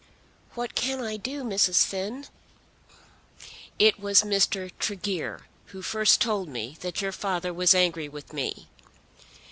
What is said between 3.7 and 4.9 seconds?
"It was Mr.